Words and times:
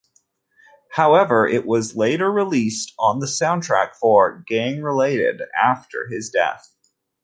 However, 0.93 1.45
it 1.47 1.63
was 1.63 1.95
later 1.95 2.31
released 2.31 2.91
on 2.97 3.19
the 3.19 3.27
soundtrack 3.27 3.93
for 3.95 4.43
"Gang 4.47 4.81
Related" 4.81 5.43
after 5.55 6.07
his 6.07 6.31
death. 6.31 6.73